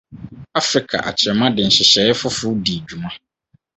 [0.59, 3.09] Afrika akyerɛma de nhyehyɛe foforo dii dwuma.